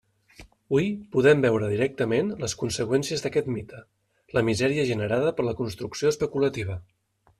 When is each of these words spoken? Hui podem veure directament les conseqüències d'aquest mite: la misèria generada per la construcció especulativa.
Hui 0.75 0.85
podem 1.15 1.43
veure 1.45 1.67
directament 1.73 2.31
les 2.45 2.55
conseqüències 2.61 3.23
d'aquest 3.25 3.51
mite: 3.57 3.83
la 4.39 4.43
misèria 4.49 4.87
generada 4.93 5.35
per 5.41 5.47
la 5.51 5.55
construcció 5.61 6.15
especulativa. 6.15 6.81